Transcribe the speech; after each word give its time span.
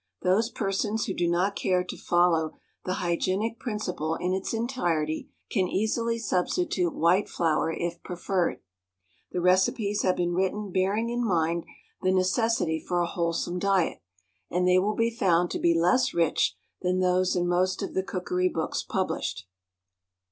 Those 0.23 0.49
persons 0.49 1.05
who 1.05 1.13
do 1.13 1.27
not 1.27 1.55
care 1.55 1.83
to 1.83 1.95
follow 1.95 2.53
the 2.85 2.95
hygienic 3.05 3.59
principle 3.59 4.15
in 4.15 4.33
its 4.33 4.51
entirety 4.51 5.29
can 5.51 5.67
easily 5.67 6.17
substitute 6.17 6.95
white 6.95 7.29
flour 7.29 7.71
if 7.71 8.01
preferred. 8.01 8.61
The 9.31 9.41
recipes 9.41 10.01
have 10.01 10.15
been 10.15 10.33
written 10.33 10.71
bearing 10.71 11.09
in 11.11 11.23
mind 11.23 11.65
the 12.01 12.11
necessity 12.11 12.79
for 12.79 12.99
a 12.99 13.05
wholesome 13.05 13.59
diet; 13.59 14.01
and 14.49 14.67
they 14.67 14.79
will 14.79 14.95
be 14.95 15.11
found 15.11 15.51
to 15.51 15.59
be 15.59 15.79
less 15.79 16.15
rich 16.15 16.55
than 16.81 16.99
those 16.99 17.35
in 17.35 17.47
most 17.47 17.83
of 17.83 17.93
the 17.93 18.01
cookery 18.01 18.49
books 18.49 18.81
published. 18.81 19.47